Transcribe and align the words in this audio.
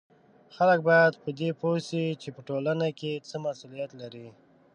خلک 0.55 0.79
باید 0.89 1.13
په 1.23 1.29
دې 1.39 1.49
پوه 1.59 1.77
سي 1.89 2.03
چې 2.21 2.29
په 2.35 2.41
ټولنه 2.47 2.87
کې 2.99 3.11
څه 3.27 3.35
مسولیت 3.45 3.91
لري 4.01 4.27